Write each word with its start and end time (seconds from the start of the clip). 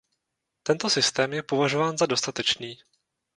Tento 0.63 0.89
systém 0.89 1.33
je 1.33 1.43
považován 1.43 1.97
za 1.97 2.05
dostatečný. 2.05 2.77